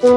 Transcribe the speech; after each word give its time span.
سلام. 0.00 0.12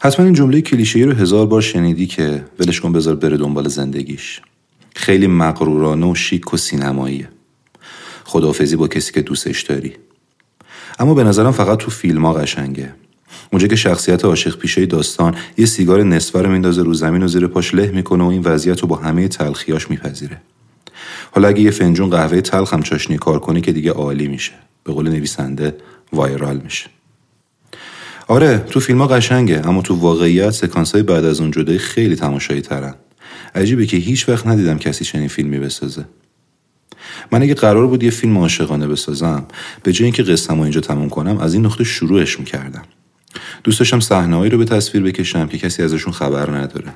حتما 0.00 0.24
این 0.24 0.34
جمله 0.34 0.60
کلیشه‌ای 0.60 1.04
رو 1.04 1.12
هزار 1.12 1.46
بار 1.46 1.60
شنیدی 1.60 2.06
که 2.06 2.44
ولش 2.58 2.80
کن 2.80 2.92
بذار 2.92 3.16
بره 3.16 3.36
دنبال 3.36 3.68
زندگیش. 3.68 4.40
خیلی 4.96 5.26
مغرورانه 5.26 6.06
و 6.10 6.14
شیک 6.14 6.54
و 6.54 6.56
سینماییه. 6.56 7.28
خداحافظی 8.24 8.76
با 8.76 8.88
کسی 8.88 9.12
که 9.12 9.22
دوستش 9.22 9.62
داری. 9.62 9.96
اما 10.98 11.14
به 11.14 11.24
نظرم 11.24 11.52
فقط 11.52 11.78
تو 11.78 11.90
فیلم 11.90 12.26
ها 12.26 12.32
قشنگه. 12.32 12.94
اونجا 13.52 13.68
که 13.68 13.76
شخصیت 13.76 14.24
عاشق 14.24 14.58
پیشه 14.58 14.86
داستان 14.86 15.34
یه 15.58 15.66
سیگار 15.66 16.02
نصفه 16.02 16.42
رو 16.42 16.50
میندازه 16.50 16.82
رو 16.82 16.94
زمین 16.94 17.22
و 17.22 17.28
زیر 17.28 17.46
پاش 17.46 17.74
له 17.74 17.90
می‌کنه 17.90 18.24
و 18.24 18.26
این 18.26 18.42
وضعیت 18.42 18.80
رو 18.80 18.88
با 18.88 18.96
همه 18.96 19.28
تلخیاش 19.28 19.90
میپذیره. 19.90 20.40
حالا 21.30 21.48
اگه 21.48 21.60
یه 21.60 21.70
فنجون 21.70 22.10
قهوه 22.10 22.40
تلخ 22.40 22.74
هم 22.74 22.82
چاشنی 22.82 23.18
کار 23.18 23.38
کنی 23.38 23.60
که 23.60 23.72
دیگه 23.72 23.90
عالی 23.90 24.28
میشه. 24.28 24.52
به 24.84 24.92
قول 24.92 25.08
نویسنده 25.08 25.76
وایرال 26.12 26.60
میشه. 26.64 26.86
آره 28.28 28.58
تو 28.70 28.80
فیلم 28.80 28.98
ها 28.98 29.06
قشنگه 29.06 29.62
اما 29.68 29.82
تو 29.82 29.94
واقعیت 29.94 30.50
سکانس 30.50 30.92
های 30.92 31.02
بعد 31.02 31.24
از 31.24 31.40
اون 31.40 31.50
جدایی 31.50 31.78
خیلی 31.78 32.16
تماشایی 32.16 32.60
ترن. 32.60 32.94
عجیبه 33.54 33.86
که 33.86 33.96
هیچ 33.96 34.28
وقت 34.28 34.46
ندیدم 34.46 34.78
کسی 34.78 35.04
چنین 35.04 35.28
فیلمی 35.28 35.58
بسازه. 35.58 36.04
من 37.32 37.42
اگه 37.42 37.54
قرار 37.54 37.86
بود 37.86 38.02
یه 38.02 38.10
فیلم 38.10 38.38
عاشقانه 38.38 38.86
بسازم 38.86 39.46
به 39.82 39.92
جای 39.92 40.04
اینکه 40.04 40.22
قصه‌مو 40.22 40.62
اینجا 40.62 40.80
تموم 40.80 41.08
کنم 41.08 41.38
از 41.38 41.54
این 41.54 41.66
نقطه 41.66 41.84
شروعش 41.84 42.38
می‌کردم. 42.38 42.82
دوست 43.64 43.78
داشتم 43.78 44.00
صحنه‌هایی 44.00 44.50
رو 44.50 44.58
به 44.58 44.64
تصویر 44.64 45.02
بکشم 45.02 45.46
که 45.46 45.58
کسی 45.58 45.82
ازشون 45.82 46.12
خبر 46.12 46.50
نداره. 46.50 46.92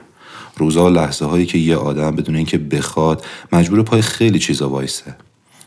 روزا 0.57 0.85
و 0.85 0.89
لحظه 0.89 1.25
هایی 1.25 1.47
که 1.47 1.59
یه 1.59 1.77
آدم 1.77 2.17
بدون 2.17 2.37
اینکه 2.37 2.59
بخواد 2.59 3.25
مجبور 3.53 3.83
پای 3.83 4.03
خیلی 4.03 4.39
چیزا 4.39 4.69
وایسه. 4.69 5.15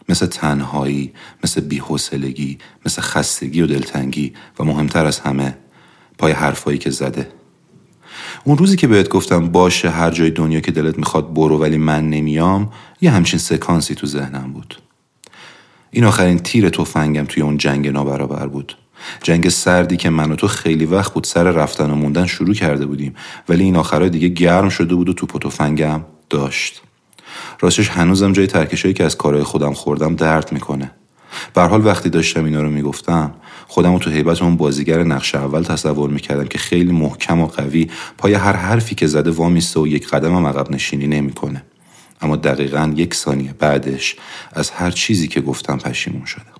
مثل 0.09 0.25
تنهایی 0.25 1.11
مثل 1.43 1.61
بیحوصلگی 1.61 2.57
مثل 2.85 3.01
خستگی 3.01 3.61
و 3.61 3.67
دلتنگی 3.67 4.33
و 4.59 4.63
مهمتر 4.63 5.05
از 5.05 5.19
همه 5.19 5.57
پای 6.17 6.31
حرفایی 6.31 6.77
که 6.77 6.89
زده. 6.89 7.27
اون 8.43 8.57
روزی 8.57 8.75
که 8.75 8.87
بهت 8.87 9.09
گفتم 9.09 9.47
باشه 9.47 9.89
هر 9.89 10.11
جای 10.11 10.31
دنیا 10.31 10.59
که 10.59 10.71
دلت 10.71 10.97
می‌خواد 10.97 11.33
برو 11.33 11.57
ولی 11.57 11.77
من 11.77 12.09
نمیام 12.09 12.69
یه 13.01 13.11
همچین 13.11 13.39
سکانسی 13.39 13.95
تو 13.95 14.07
ذهنم 14.07 14.53
بود. 14.53 14.81
این 15.91 16.05
آخرین 16.05 16.39
تیر 16.39 16.69
تفنگم 16.69 17.25
توی 17.25 17.43
اون 17.43 17.57
جنگ 17.57 17.87
نابرابر 17.87 18.47
بود. 18.47 18.77
جنگ 19.23 19.49
سردی 19.49 19.97
که 19.97 20.09
من 20.09 20.31
و 20.31 20.35
تو 20.35 20.47
خیلی 20.47 20.85
وقت 20.85 21.13
بود 21.13 21.23
سر 21.23 21.43
رفتن 21.43 21.91
و 21.91 21.95
موندن 21.95 22.25
شروع 22.25 22.53
کرده 22.53 22.85
بودیم 22.85 23.15
ولی 23.49 23.63
این 23.63 23.75
آخرها 23.75 24.07
دیگه 24.07 24.27
گرم 24.27 24.69
شده 24.69 24.95
بود 24.95 25.09
و 25.09 25.13
توپ 25.13 25.35
و 25.35 25.39
تفنگم 25.39 26.01
داشت. 26.29 26.81
راستش 27.59 27.89
هنوزم 27.89 28.33
جای 28.33 28.47
ترکشایی 28.47 28.93
که 28.93 29.03
از 29.03 29.17
کارهای 29.17 29.43
خودم 29.43 29.73
خوردم 29.73 30.15
درد 30.15 30.51
می‌کنه. 30.51 30.91
به 31.53 31.61
حال 31.61 31.85
وقتی 31.85 32.09
داشتم 32.09 32.45
اینا 32.45 32.61
رو 32.61 32.69
می‌گفتم 32.69 33.33
خودم 33.67 33.97
تو 33.97 34.09
حیبت 34.09 34.41
اون 34.41 34.57
بازیگر 34.57 35.03
نقش 35.03 35.35
اول 35.35 35.63
تصور 35.63 36.09
می‌کردم 36.09 36.45
که 36.45 36.57
خیلی 36.57 36.91
محکم 36.91 37.41
و 37.41 37.47
قوی 37.47 37.89
پای 38.17 38.33
هر 38.33 38.55
حرفی 38.55 38.95
که 38.95 39.07
زده 39.07 39.31
وامیسته 39.31 39.79
و 39.79 39.87
یک 39.87 40.07
قدم 40.07 40.35
هم 40.35 40.45
عقب 40.45 40.71
نشینی 40.71 41.07
نمی‌کنه. 41.07 41.63
اما 42.21 42.35
دقیقا 42.35 42.93
یک 42.95 43.13
ثانیه 43.13 43.53
بعدش 43.59 44.15
از 44.53 44.71
هر 44.71 44.91
چیزی 44.91 45.27
که 45.27 45.41
گفتم 45.41 45.77
پشیمون 45.77 46.25
شدم 46.25 46.58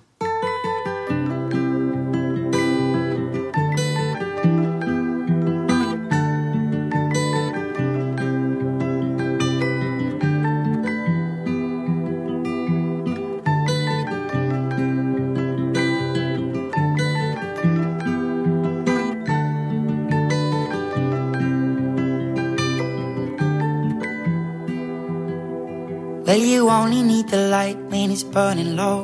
Well, 26.30 26.46
you 26.54 26.70
only 26.80 27.02
need 27.12 27.26
the 27.34 27.42
light 27.56 27.78
when 27.92 28.08
it's 28.14 28.22
burning 28.36 28.76
low. 28.76 28.98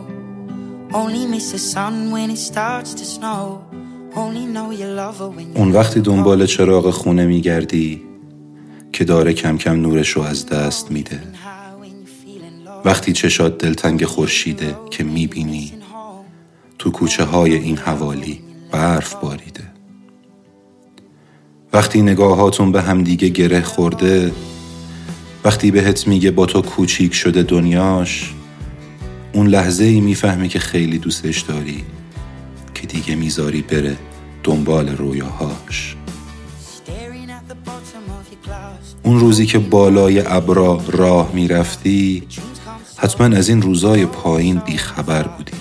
Only 1.00 1.26
miss 1.26 1.46
the 1.50 1.58
sun 1.58 1.94
when 2.14 2.28
it 2.30 2.40
starts 2.50 2.90
to 3.00 3.04
snow. 3.04 3.42
Only 4.14 4.44
know 4.54 4.70
you 4.70 4.86
love 4.86 5.18
her 5.18 5.28
when 5.28 5.56
اون 5.56 5.72
وقتی 5.72 6.00
دنبال 6.00 6.46
چراغ 6.46 6.90
خونه 6.90 7.26
میگردی 7.26 8.02
که 8.92 9.04
داره 9.04 9.32
کم 9.32 9.58
کم 9.58 9.80
نورش 9.80 10.08
رو 10.08 10.22
از 10.22 10.46
دست 10.46 10.90
میده 10.90 11.22
وقتی 12.84 13.12
چشات 13.12 13.58
دلتنگ 13.58 14.04
خورشیده 14.04 14.76
که 14.90 15.04
می‌بینی 15.04 15.72
تو 16.78 16.90
کوچه 16.90 17.24
های 17.24 17.54
این 17.54 17.76
حوالی 17.76 18.40
برف 18.70 19.14
باریده 19.14 19.72
وقتی 21.72 22.02
نگاهاتون 22.02 22.72
به 22.72 22.82
همدیگه 22.82 23.28
گره 23.28 23.62
خورده 23.62 24.32
وقتی 25.46 25.70
بهت 25.70 26.06
میگه 26.06 26.30
با 26.30 26.46
تو 26.46 26.62
کوچیک 26.62 27.14
شده 27.14 27.42
دنیاش 27.42 28.32
اون 29.32 29.46
لحظه 29.46 29.84
ای 29.84 30.00
می‌فهمی 30.00 30.48
که 30.48 30.58
خیلی 30.58 30.98
دوستش 30.98 31.40
داری 31.40 31.84
که 32.74 32.86
دیگه 32.86 33.14
می‌ذاری 33.14 33.62
بره 33.62 33.96
دنبال 34.42 34.88
رویاهاش. 34.88 35.96
اون 39.02 39.20
روزی 39.20 39.46
که 39.46 39.58
بالای 39.58 40.26
ابرا 40.26 40.80
راه 40.88 41.30
می‌رفتی 41.34 42.22
حتما 42.96 43.36
از 43.36 43.48
این 43.48 43.62
روزای 43.62 44.06
پایین 44.06 44.58
بیخبر 44.58 45.22
بودی. 45.22 45.52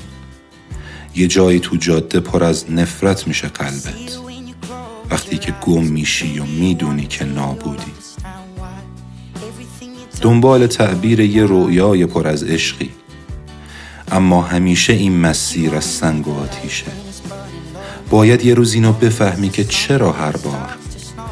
یه 1.15 1.27
جایی 1.27 1.59
تو 1.59 1.75
جاده 1.75 2.19
پر 2.19 2.43
از 2.43 2.71
نفرت 2.71 3.27
میشه 3.27 3.47
قلبت. 3.47 4.19
وقتی 5.11 5.37
که 5.37 5.53
گم 5.61 5.83
میشی 5.83 6.39
و 6.39 6.45
می‌دونی 6.45 7.07
که 7.07 7.25
نابودی. 7.25 7.91
دنبال 10.21 10.67
تعبیر 10.67 11.19
یه 11.19 11.43
رویای 11.43 12.05
پر 12.05 12.27
از 12.27 12.43
عشقی. 12.43 12.89
اما 14.11 14.41
همیشه 14.41 14.93
این 14.93 15.19
مسیر 15.19 15.75
از 15.75 15.85
سنگ 15.85 16.27
و 16.27 16.39
آتیشه. 16.39 16.85
باید 18.09 18.45
یه 18.45 18.53
روز 18.53 18.73
اینو 18.73 18.93
بفهمی 18.93 19.49
که 19.49 19.63
چرا 19.63 20.11
هر 20.11 20.31
بار 20.31 20.75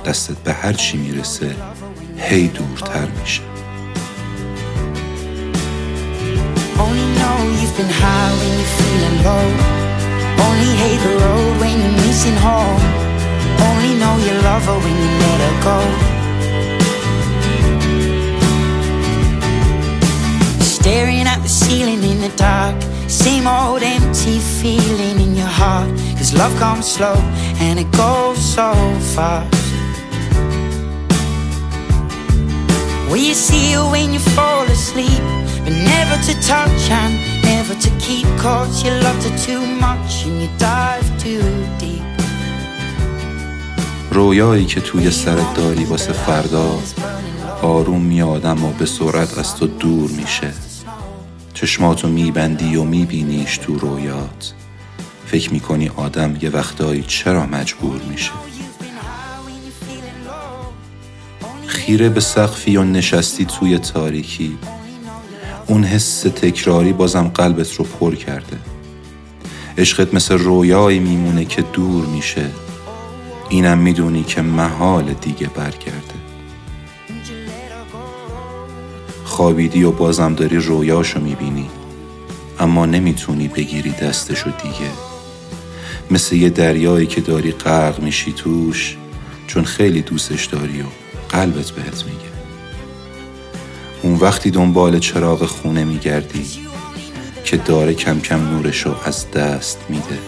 دستت 0.06 0.38
به 0.38 0.54
هر 0.54 0.74
چی 0.74 0.98
می‌رسه 0.98 1.56
هی 2.18 2.48
دورتر 2.48 3.08
میشه. 3.22 3.42
Only 10.46 10.74
hate 10.82 11.02
the 11.08 11.14
road 11.24 11.52
when 11.62 11.76
you're 11.82 11.98
missing 12.06 12.38
home. 12.48 12.84
Only 13.68 13.94
know 14.02 14.16
you 14.26 14.34
love 14.48 14.66
her 14.70 14.80
her 15.44 15.56
go. 15.64 16.13
The 22.24 22.38
dark. 22.38 22.76
Same 23.08 23.46
old 23.48 23.84
empty 23.84 24.40
feeling 24.40 25.18
in 25.26 25.36
your 25.36 25.54
heart. 25.62 25.90
Cause 26.18 26.34
love 26.34 26.54
comes 26.58 26.86
slow 26.96 27.18
and 27.66 27.76
it 27.84 27.90
goes 27.92 28.40
so 28.58 28.70
fast. 29.16 29.66
Will 33.10 33.24
you 33.30 33.36
see 33.48 33.74
her 33.74 33.86
when 33.94 34.08
you 34.16 34.22
fall 34.38 34.66
asleep? 34.78 35.24
But 35.64 35.76
never 35.94 36.16
to 36.28 36.34
touch 36.54 36.84
and 37.02 37.14
never 37.44 37.76
to 37.86 37.90
keep. 38.06 38.28
Cause 38.46 38.84
you 38.84 38.92
loved 39.06 39.24
her 39.28 39.36
too 39.48 39.64
much 39.86 40.12
and 40.26 40.36
you 40.42 40.50
dive 40.58 41.08
too 41.24 41.44
deep. 41.80 42.04
رویایی 44.12 44.66
که 44.66 44.82
توی 44.82 45.12
سرت 45.12 45.54
داری 45.54 45.86
واسه 45.86 46.14
فردا 46.14 46.80
آروم 47.62 48.02
میاد 48.02 48.46
اما 48.46 48.72
به 48.72 48.86
سرعت 48.86 49.38
از 49.38 49.56
تو 49.56 49.68
دور 49.68 50.12
میشه 50.12 50.73
چشماتو 51.64 52.08
میبندی 52.08 52.76
و 52.76 52.84
میبینیش 52.84 53.58
تو 53.58 53.76
رویات. 53.76 54.54
فکر 55.26 55.54
می‌کنی 55.54 55.90
آدم 55.90 56.38
یه 56.42 56.50
وقتایی 56.50 57.04
چرا 57.08 57.46
مجبور 57.46 58.02
میشه؟ 58.10 58.32
خیره 61.66 62.10
به 62.10 62.20
سقفی 62.20 62.78
و 62.78 62.84
نشستی 62.84 63.46
توی 63.46 63.78
تاریکی. 63.78 64.58
اون 65.68 65.84
حس 65.84 66.22
تکراری 66.22 66.94
بازم 66.94 67.28
قلبت 67.28 67.74
رو 67.74 67.86
پر 67.86 68.16
کرده. 68.16 68.60
عشقت 69.78 70.14
مثل 70.14 70.38
رویایی 70.38 71.00
میمونه 71.00 71.46
که 71.46 71.62
دور 71.62 72.06
میشه. 72.06 72.46
اینم 73.50 73.78
می‌دونی 73.78 74.24
که 74.24 74.42
محال 74.42 75.14
دیگه 75.14 75.48
برگرده. 75.48 76.13
خوابیدی 79.24 79.84
و 79.84 79.92
بازم 79.92 80.36
داری 80.36 80.58
رویاشو 80.58 81.20
می‌بینی. 81.20 81.70
اما 82.60 82.86
نمی‌تونی 82.86 83.48
بگیری 83.48 83.92
دستشو 83.92 84.50
دیگه. 84.64 84.92
مثل 86.12 86.36
یه 86.36 86.50
دریایی 86.50 87.08
که 87.08 87.22
داری 87.22 87.52
غرق 87.52 88.00
میشی 88.00 88.34
توش 88.34 88.98
چون 89.48 89.64
خیلی 89.64 90.02
دوستش 90.02 90.46
داری 90.46 90.82
و 90.82 90.86
قلبت 91.30 91.72
بهت 91.72 92.04
میگه. 92.06 92.34
اون 94.02 94.16
وقتی 94.16 94.52
دنبال 94.52 95.00
چراغ 95.00 95.46
خونه 95.46 95.84
میگردی 95.84 96.46
که 97.44 97.58
داره 97.58 97.94
کم 97.94 98.20
کم 98.20 98.50
نورشو 98.50 98.96
از 99.06 99.32
دست 99.32 99.80
میده. 99.90 100.20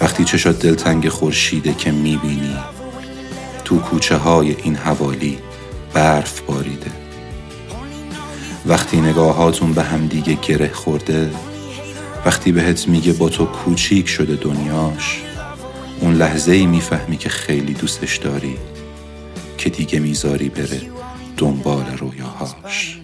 وقتی 0.00 0.24
چشات 0.24 0.58
دلتنگ 0.58 1.08
خورشیده 1.08 1.74
که 1.74 1.90
می‌بینی 1.90 2.56
تو 3.64 3.78
کوچه 3.78 4.16
های 4.16 4.56
این 4.62 4.76
حوالی 4.76 5.38
برف 5.92 6.40
باریده. 6.40 7.05
وقتی 8.66 9.00
نگاهاتون 9.00 9.72
به 9.72 9.82
هم 9.82 10.06
دیگه 10.06 10.34
گره 10.34 10.72
خورده 10.72 11.30
وقتی 12.26 12.52
بهت 12.52 12.88
میگه 12.88 13.12
با 13.12 13.28
تو 13.28 13.44
کوچیک 13.44 14.08
شده 14.08 14.36
دنیاش 14.36 15.22
اون 16.00 16.14
لحظه 16.14 16.52
ای 16.52 16.66
می‌فهمی 16.66 17.16
که 17.16 17.28
خیلی 17.28 17.74
دوستش 17.74 18.16
داری 18.16 18.56
که 19.58 19.70
دیگه 19.70 19.98
می‌ذاری 19.98 20.48
بره 20.48 20.80
دنبال 21.36 21.86
رویاهاش 21.98 23.00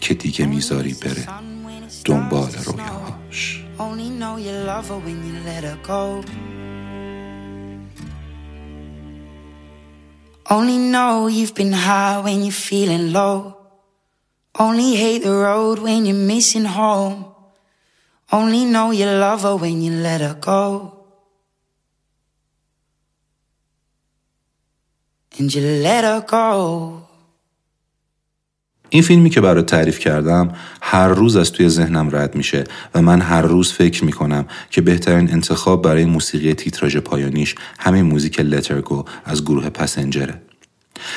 که 0.00 0.14
دیگه 0.14 0.46
می‌ذاری 0.46 0.94
بره 0.94 1.28
دنبال 2.04 2.50
رویاهاش 2.64 3.64
Only 10.56 10.78
know 10.94 11.16
you've 11.36 11.54
been 11.54 11.74
high 11.86 12.16
when 12.24 12.38
you're 12.44 12.62
feeling 12.68 13.12
low. 13.12 13.57
Only 14.58 14.96
hate 14.96 15.22
the 15.22 15.36
road 15.46 15.78
when 15.78 16.04
you're 16.06 16.26
missing 16.34 16.64
home. 16.64 17.16
Only 18.32 18.64
know 18.64 18.90
you 18.90 19.06
love 19.06 19.42
her 19.42 19.56
when 19.56 19.80
you 19.82 19.92
let 19.92 20.20
her 20.20 20.34
go. 20.34 20.62
And 25.38 25.54
you 25.54 25.62
let 25.86 26.02
her 26.04 26.20
go. 26.26 27.04
این 28.90 29.02
فیلمی 29.02 29.30
که 29.30 29.40
برات 29.40 29.66
تعریف 29.66 29.98
کردم 29.98 30.54
هر 30.82 31.08
روز 31.08 31.36
از 31.36 31.52
توی 31.52 31.68
ذهنم 31.68 32.16
رد 32.16 32.34
میشه 32.34 32.64
و 32.94 33.02
من 33.02 33.20
هر 33.20 33.42
روز 33.42 33.72
فکر 33.72 34.04
می‌کنم 34.04 34.46
که 34.70 34.80
بهترین 34.80 35.32
انتخاب 35.32 35.82
برای 35.82 36.04
موسیقی 36.04 36.54
تیتراژ 36.54 36.96
پایانیش 36.96 37.54
همین 37.78 38.02
موزیک 38.02 38.40
لترگو 38.40 39.04
از 39.24 39.44
گروه 39.44 39.70
پسنجره 39.70 40.47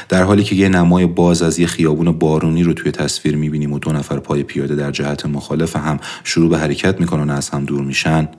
در 0.09 0.23
حالی 0.23 0.43
که 0.43 0.55
یه 0.55 0.69
نمای 0.69 1.05
باز 1.05 1.41
از 1.41 1.59
یه 1.59 1.67
خیابون 1.67 2.11
بارونی 2.11 2.63
رو 2.63 2.73
توی 2.73 2.91
تصویر 2.91 3.35
می‌بینیم 3.35 3.73
و 3.73 3.79
دو 3.79 3.91
نفر 3.91 4.19
پای 4.19 4.43
پیاده 4.43 4.75
در 4.75 4.91
جهت 4.91 5.25
مخالف 5.25 5.75
هم 5.75 5.99
شروع 6.23 6.49
به 6.49 6.57
حرکت 6.57 6.99
می‌کنن 6.99 7.29
و 7.29 7.33
از 7.33 7.49
هم 7.49 7.65
دور 7.65 7.81
میشن 7.81 8.29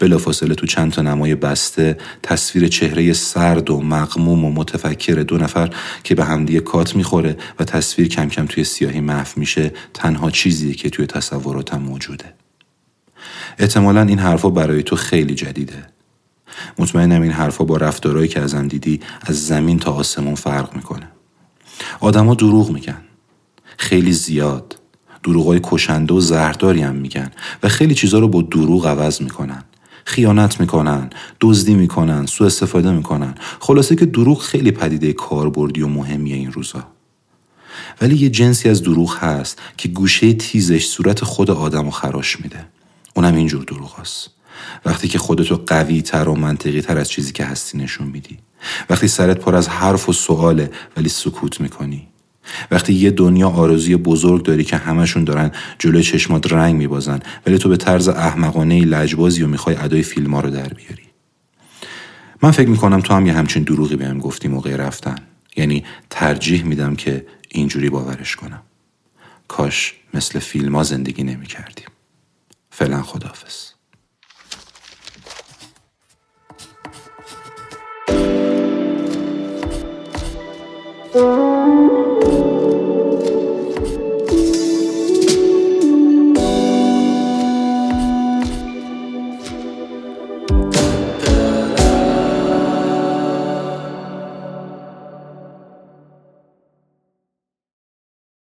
بلافاصله 0.00 0.54
تو 0.54 0.66
چند 0.66 0.92
تا 0.92 1.02
نمای 1.02 1.34
بسته 1.34 1.98
تصویر 2.22 2.68
چهره 2.68 3.12
سرد 3.12 3.70
و 3.70 3.80
مقموم 3.80 4.44
و 4.44 4.52
متفکر 4.52 5.14
دو 5.14 5.38
نفر 5.38 5.70
که 6.04 6.14
به 6.14 6.24
همدیگه 6.24 6.60
کات 6.60 6.96
می‌خوره 6.96 7.36
و 7.58 7.64
تصویر 7.64 8.08
کم 8.08 8.28
کم 8.28 8.46
توی 8.46 8.64
سیاهی 8.64 9.00
محو 9.00 9.26
میشه 9.36 9.72
تنها 9.94 10.30
چیزیه 10.30 10.74
که 10.74 10.90
توی 10.90 11.06
تصوراتم 11.06 11.82
موجوده. 11.82 12.24
احتمالا 13.58 14.02
این 14.02 14.18
حرفا 14.18 14.50
برای 14.50 14.82
تو 14.82 14.96
خیلی 14.96 15.34
جدیده. 15.34 15.93
مطمئنم 16.78 17.22
این 17.22 17.32
حرفا 17.32 17.64
با 17.64 17.76
رفتارهایی 17.76 18.28
که 18.28 18.40
ازم 18.40 18.68
دیدی 18.68 19.00
از 19.20 19.46
زمین 19.46 19.78
تا 19.78 19.92
آسمون 19.92 20.34
فرق 20.34 20.76
می‌کنه. 20.76 21.08
آدما 22.00 22.34
دروغ 22.34 22.70
میگن. 22.70 23.00
خیلی 23.76 24.12
زیاد. 24.12 24.78
دروغای 25.22 25.60
کشنده 25.62 26.14
و 26.14 26.20
زهرداری 26.20 26.82
هم 26.82 26.94
میگن 26.94 27.30
و 27.62 27.68
خیلی 27.68 27.94
چیزا 27.94 28.18
رو 28.18 28.28
با 28.28 28.42
دروغ 28.42 28.86
عوض 28.86 29.22
می‌کنن. 29.22 29.64
خیانت 30.04 30.60
می‌کنن 30.60 31.10
دزدی 31.40 31.74
می‌کنن 31.74 32.26
سوء 32.26 32.46
استفاده 32.46 32.92
می‌کنن. 32.92 33.34
خلاصه 33.60 33.96
که 33.96 34.06
دروغ 34.06 34.42
خیلی 34.42 34.70
پدیده 34.70 35.12
کاربردی 35.12 35.82
و 35.82 35.88
مهمیه 35.88 36.36
این 36.36 36.52
روزا. 36.52 36.86
ولی 38.00 38.16
یه 38.16 38.30
جنسی 38.30 38.68
از 38.68 38.82
دروغ 38.82 39.16
هست 39.18 39.62
که 39.76 39.88
گوشه 39.88 40.32
تیزش 40.32 40.86
صورت 40.86 41.24
خود 41.24 41.50
آدم 41.50 41.84
رو 41.84 41.90
خراش 41.90 42.40
میده. 42.40 42.66
اونم 43.14 43.34
اینجور 43.34 43.64
دروغ 43.64 44.00
هست. 44.00 44.30
وقتی 44.84 45.08
که 45.08 45.18
خودتو 45.18 45.56
قوی 45.66 46.02
تر 46.02 46.28
و 46.28 46.34
منطقی 46.34 46.80
تر 46.80 46.98
از 46.98 47.08
چیزی 47.08 47.32
که 47.32 47.44
هستی 47.44 47.78
نشون 47.78 48.06
میدی. 48.06 48.38
وقتی 48.90 49.08
سرت 49.08 49.38
پر 49.38 49.54
از 49.54 49.68
حرف 49.68 50.08
و 50.08 50.12
سواله 50.12 50.70
ولی 50.96 51.08
سکوت 51.08 51.60
می‌کنی. 51.60 52.08
وقتی 52.70 52.92
یه 52.92 53.10
دنیا 53.10 53.48
آرزوی 53.48 53.96
بزرگ 53.96 54.42
داری 54.42 54.64
که 54.64 54.76
همشون 54.76 55.24
دارن 55.24 55.50
جلوی 55.78 56.02
چشمات 56.02 56.52
رنگ 56.52 56.74
میبازن 56.74 57.20
ولی 57.46 57.58
تو 57.58 57.68
به 57.68 57.76
طرز 57.76 58.08
احمقانه 58.08 58.84
لجبازی 58.84 59.42
و 59.42 59.46
می‌خوای 59.46 59.76
ادای 59.76 60.02
فیلم 60.02 60.36
رو 60.36 60.50
در 60.50 60.68
بیاری. 60.68 61.02
من 62.42 62.50
فکر 62.50 62.68
می‌کنم 62.68 63.00
تو 63.00 63.14
هم 63.14 63.26
یه 63.26 63.32
همچین 63.32 63.62
دروغی 63.62 63.96
بهم 63.96 64.18
گفتی 64.18 64.48
موقع 64.48 64.76
رفتن. 64.76 65.16
یعنی 65.56 65.84
ترجیح 66.10 66.64
میدم 66.64 66.96
که 66.96 67.26
اینجوری 67.48 67.90
باورش 67.90 68.36
کنم. 68.36 68.62
کاش 69.48 69.94
مثل 70.14 70.38
فیلم 70.38 70.76
ها 70.76 70.82
زندگی 70.82 71.22
نمی 71.22 71.46
کردیم 71.46 71.86
فعلا 72.70 73.02
خداحافظ. 73.02 73.74
Música 81.14 81.93